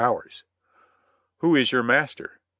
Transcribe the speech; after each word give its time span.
"And 0.03 0.33
who 1.41 1.55
is 1.55 1.71
your 1.71 1.83
master?" 1.83 2.39